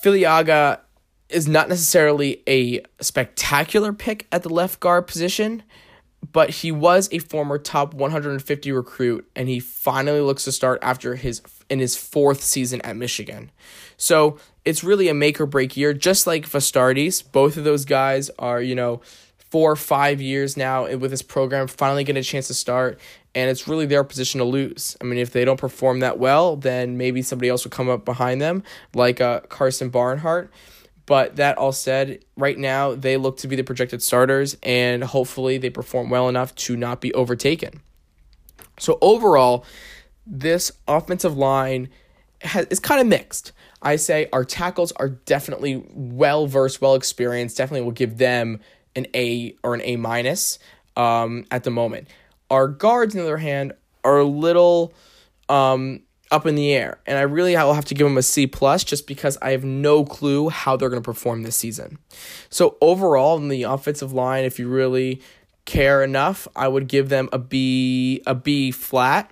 Filiaga 0.02 0.80
is 1.28 1.46
not 1.46 1.68
necessarily 1.68 2.42
a 2.48 2.82
spectacular 3.00 3.92
pick 3.92 4.26
at 4.32 4.42
the 4.42 4.48
left 4.48 4.80
guard 4.80 5.06
position, 5.06 5.62
but 6.32 6.50
he 6.50 6.72
was 6.72 7.08
a 7.12 7.18
former 7.18 7.58
top 7.58 7.94
150 7.94 8.72
recruit 8.72 9.28
and 9.36 9.48
he 9.48 9.60
finally 9.60 10.20
looks 10.20 10.44
to 10.44 10.52
start 10.52 10.78
after 10.82 11.14
his 11.14 11.42
in 11.68 11.78
his 11.78 11.96
fourth 11.96 12.42
season 12.42 12.80
at 12.82 12.96
Michigan. 12.96 13.50
So, 13.96 14.38
it's 14.64 14.84
really 14.84 15.08
a 15.08 15.14
make 15.14 15.40
or 15.40 15.46
break 15.46 15.76
year 15.76 15.94
just 15.94 16.26
like 16.26 16.46
Vastardis. 16.46 17.22
Both 17.30 17.56
of 17.56 17.64
those 17.64 17.84
guys 17.84 18.30
are, 18.38 18.60
you 18.60 18.74
know, 18.74 19.00
4 19.50 19.72
or 19.72 19.76
5 19.76 20.20
years 20.20 20.58
now 20.58 20.94
with 20.96 21.10
this 21.10 21.22
program 21.22 21.68
finally 21.68 22.04
getting 22.04 22.20
a 22.20 22.24
chance 22.24 22.48
to 22.48 22.54
start 22.54 23.00
and 23.34 23.50
it's 23.50 23.66
really 23.66 23.86
their 23.86 24.04
position 24.04 24.38
to 24.38 24.44
lose. 24.44 24.96
I 25.00 25.04
mean, 25.04 25.18
if 25.18 25.30
they 25.30 25.44
don't 25.44 25.58
perform 25.58 26.00
that 26.00 26.18
well, 26.18 26.56
then 26.56 26.96
maybe 26.96 27.22
somebody 27.22 27.48
else 27.48 27.64
will 27.64 27.70
come 27.70 27.88
up 27.88 28.04
behind 28.04 28.42
them 28.42 28.62
like 28.94 29.20
uh, 29.20 29.40
Karsen 29.42 29.90
Barnhart. 29.90 30.50
But 31.08 31.36
that 31.36 31.56
all 31.56 31.72
said, 31.72 32.22
right 32.36 32.58
now 32.58 32.94
they 32.94 33.16
look 33.16 33.38
to 33.38 33.48
be 33.48 33.56
the 33.56 33.62
projected 33.62 34.02
starters, 34.02 34.58
and 34.62 35.02
hopefully 35.02 35.56
they 35.56 35.70
perform 35.70 36.10
well 36.10 36.28
enough 36.28 36.54
to 36.56 36.76
not 36.76 37.00
be 37.00 37.14
overtaken. 37.14 37.80
So 38.78 38.98
overall, 39.00 39.64
this 40.26 40.70
offensive 40.86 41.34
line 41.34 41.88
has, 42.42 42.66
is 42.66 42.78
kind 42.78 43.00
of 43.00 43.06
mixed. 43.06 43.52
I 43.80 43.96
say 43.96 44.28
our 44.34 44.44
tackles 44.44 44.92
are 44.92 45.08
definitely 45.08 45.82
well 45.94 46.46
versed, 46.46 46.82
well 46.82 46.94
experienced. 46.94 47.56
Definitely 47.56 47.86
will 47.86 47.92
give 47.92 48.18
them 48.18 48.60
an 48.94 49.06
A 49.14 49.56
or 49.62 49.72
an 49.72 49.80
A 49.84 49.96
minus 49.96 50.58
um, 50.94 51.46
at 51.50 51.64
the 51.64 51.70
moment. 51.70 52.08
Our 52.50 52.68
guards, 52.68 53.14
on 53.14 53.20
the 53.20 53.26
other 53.26 53.38
hand, 53.38 53.72
are 54.04 54.18
a 54.18 54.24
little 54.24 54.92
um, 55.48 56.02
up 56.30 56.46
in 56.46 56.54
the 56.54 56.72
air, 56.72 56.98
and 57.06 57.18
I 57.18 57.22
really 57.22 57.56
I 57.56 57.64
will 57.64 57.74
have 57.74 57.86
to 57.86 57.94
give 57.94 58.06
them 58.06 58.18
a 58.18 58.22
C 58.22 58.46
plus 58.46 58.84
just 58.84 59.06
because 59.06 59.38
I 59.40 59.50
have 59.50 59.64
no 59.64 60.04
clue 60.04 60.48
how 60.48 60.76
they're 60.76 60.88
going 60.88 61.02
to 61.02 61.04
perform 61.04 61.42
this 61.42 61.56
season. 61.56 61.98
So 62.50 62.76
overall, 62.80 63.36
in 63.38 63.48
the 63.48 63.62
offensive 63.64 64.12
line, 64.12 64.44
if 64.44 64.58
you 64.58 64.68
really 64.68 65.22
care 65.64 66.02
enough, 66.02 66.48
I 66.56 66.68
would 66.68 66.88
give 66.88 67.08
them 67.08 67.28
a 67.32 67.38
B, 67.38 68.22
a 68.26 68.34
B 68.34 68.70
flat. 68.70 69.30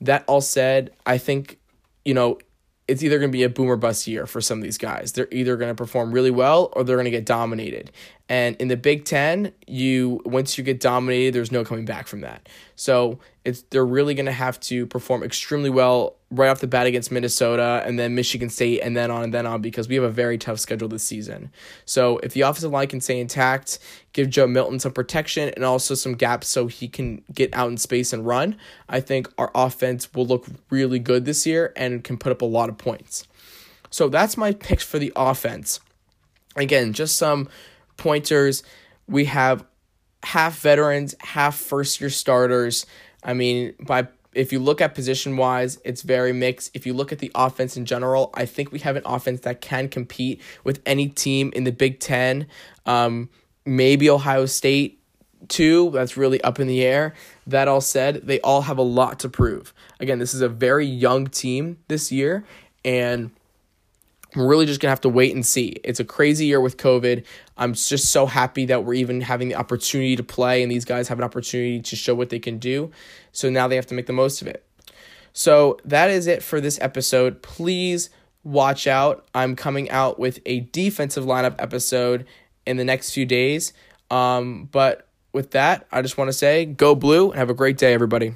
That 0.00 0.24
all 0.26 0.40
said, 0.40 0.90
I 1.06 1.18
think 1.18 1.58
you 2.04 2.14
know 2.14 2.38
it's 2.86 3.02
either 3.02 3.18
going 3.18 3.30
to 3.30 3.36
be 3.36 3.44
a 3.44 3.48
boomer 3.48 3.76
bust 3.76 4.06
year 4.06 4.26
for 4.26 4.40
some 4.40 4.58
of 4.58 4.64
these 4.64 4.78
guys. 4.78 5.12
They're 5.12 5.28
either 5.32 5.56
going 5.56 5.70
to 5.70 5.74
perform 5.74 6.12
really 6.12 6.30
well 6.30 6.70
or 6.72 6.84
they're 6.84 6.96
going 6.96 7.06
to 7.06 7.10
get 7.10 7.24
dominated. 7.24 7.90
And 8.28 8.56
in 8.56 8.68
the 8.68 8.76
Big 8.76 9.04
Ten, 9.04 9.52
you 9.66 10.22
once 10.24 10.56
you 10.56 10.64
get 10.64 10.80
dominated, 10.80 11.34
there's 11.34 11.52
no 11.52 11.62
coming 11.62 11.84
back 11.84 12.06
from 12.06 12.22
that. 12.22 12.48
So 12.74 13.18
it's 13.44 13.62
they're 13.70 13.84
really 13.84 14.14
going 14.14 14.26
to 14.26 14.32
have 14.32 14.58
to 14.60 14.86
perform 14.86 15.22
extremely 15.22 15.68
well 15.68 16.16
right 16.30 16.48
off 16.48 16.60
the 16.60 16.66
bat 16.66 16.86
against 16.86 17.12
Minnesota 17.12 17.82
and 17.84 17.98
then 17.98 18.14
Michigan 18.14 18.48
State 18.48 18.80
and 18.80 18.96
then 18.96 19.10
on 19.10 19.22
and 19.22 19.34
then 19.34 19.46
on 19.46 19.60
because 19.60 19.88
we 19.88 19.94
have 19.94 20.04
a 20.04 20.10
very 20.10 20.38
tough 20.38 20.58
schedule 20.58 20.88
this 20.88 21.04
season. 21.04 21.52
So 21.84 22.18
if 22.18 22.32
the 22.32 22.40
offensive 22.40 22.72
line 22.72 22.88
can 22.88 23.02
stay 23.02 23.20
intact, 23.20 23.78
give 24.14 24.30
Joe 24.30 24.46
Milton 24.46 24.80
some 24.80 24.92
protection 24.92 25.50
and 25.50 25.64
also 25.64 25.94
some 25.94 26.14
gaps 26.14 26.48
so 26.48 26.66
he 26.66 26.88
can 26.88 27.22
get 27.32 27.54
out 27.54 27.70
in 27.70 27.76
space 27.76 28.12
and 28.12 28.26
run, 28.26 28.56
I 28.88 29.00
think 29.00 29.28
our 29.36 29.50
offense 29.54 30.12
will 30.14 30.26
look 30.26 30.46
really 30.70 30.98
good 30.98 31.26
this 31.26 31.46
year 31.46 31.74
and 31.76 32.02
can 32.02 32.16
put 32.16 32.32
up 32.32 32.40
a 32.40 32.46
lot 32.46 32.70
of 32.70 32.78
points. 32.78 33.26
So 33.90 34.08
that's 34.08 34.36
my 34.36 34.52
picks 34.52 34.82
for 34.82 34.98
the 34.98 35.12
offense. 35.14 35.78
Again, 36.56 36.92
just 36.94 37.16
some 37.16 37.48
pointers. 37.96 38.62
We 39.06 39.26
have 39.26 39.64
half 40.22 40.58
veterans, 40.60 41.14
half 41.20 41.56
first 41.56 42.00
year 42.00 42.10
starters. 42.10 42.86
I 43.22 43.34
mean, 43.34 43.74
by 43.80 44.08
if 44.34 44.52
you 44.52 44.58
look 44.58 44.80
at 44.80 44.94
position 44.94 45.36
wise, 45.36 45.78
it's 45.84 46.02
very 46.02 46.32
mixed. 46.32 46.70
If 46.74 46.86
you 46.86 46.92
look 46.92 47.12
at 47.12 47.20
the 47.20 47.30
offense 47.34 47.76
in 47.76 47.86
general, 47.86 48.30
I 48.34 48.46
think 48.46 48.72
we 48.72 48.80
have 48.80 48.96
an 48.96 49.02
offense 49.04 49.40
that 49.42 49.60
can 49.60 49.88
compete 49.88 50.40
with 50.64 50.80
any 50.84 51.08
team 51.08 51.52
in 51.54 51.64
the 51.64 51.72
Big 51.72 52.00
Ten. 52.00 52.46
Um, 52.84 53.30
maybe 53.64 54.10
Ohio 54.10 54.46
State 54.46 55.00
too. 55.48 55.90
That's 55.90 56.16
really 56.16 56.40
up 56.42 56.58
in 56.58 56.66
the 56.66 56.82
air. 56.84 57.14
That 57.46 57.68
all 57.68 57.80
said, 57.80 58.26
they 58.26 58.40
all 58.40 58.62
have 58.62 58.78
a 58.78 58.82
lot 58.82 59.20
to 59.20 59.28
prove. 59.28 59.72
Again, 60.00 60.18
this 60.18 60.34
is 60.34 60.40
a 60.40 60.48
very 60.48 60.86
young 60.86 61.26
team 61.26 61.78
this 61.88 62.10
year, 62.10 62.44
and 62.84 63.30
we're 64.34 64.46
really 64.46 64.66
just 64.66 64.80
gonna 64.80 64.90
have 64.90 65.00
to 65.02 65.08
wait 65.08 65.34
and 65.34 65.44
see. 65.44 65.76
It's 65.84 66.00
a 66.00 66.04
crazy 66.04 66.46
year 66.46 66.60
with 66.60 66.76
COVID. 66.76 67.24
I'm 67.56 67.74
just 67.74 68.10
so 68.10 68.26
happy 68.26 68.66
that 68.66 68.84
we're 68.84 68.94
even 68.94 69.20
having 69.20 69.48
the 69.48 69.54
opportunity 69.54 70.16
to 70.16 70.22
play 70.22 70.62
and 70.62 70.70
these 70.70 70.84
guys 70.84 71.08
have 71.08 71.18
an 71.18 71.24
opportunity 71.24 71.80
to 71.80 71.96
show 71.96 72.14
what 72.14 72.30
they 72.30 72.38
can 72.38 72.58
do. 72.58 72.90
So 73.32 73.50
now 73.50 73.68
they 73.68 73.76
have 73.76 73.86
to 73.86 73.94
make 73.94 74.06
the 74.06 74.12
most 74.12 74.42
of 74.42 74.48
it. 74.48 74.64
So 75.32 75.78
that 75.84 76.10
is 76.10 76.26
it 76.26 76.42
for 76.42 76.60
this 76.60 76.78
episode. 76.80 77.42
Please 77.42 78.10
watch 78.44 78.86
out. 78.86 79.26
I'm 79.34 79.56
coming 79.56 79.90
out 79.90 80.18
with 80.18 80.40
a 80.46 80.60
defensive 80.60 81.24
lineup 81.24 81.56
episode 81.58 82.26
in 82.66 82.76
the 82.76 82.84
next 82.84 83.12
few 83.12 83.26
days. 83.26 83.72
Um, 84.10 84.68
but 84.70 85.08
with 85.32 85.50
that, 85.52 85.86
I 85.90 86.02
just 86.02 86.16
want 86.16 86.28
to 86.28 86.32
say 86.32 86.64
go 86.64 86.94
blue 86.94 87.30
and 87.30 87.38
have 87.38 87.50
a 87.50 87.54
great 87.54 87.78
day, 87.78 87.92
everybody. 87.92 88.34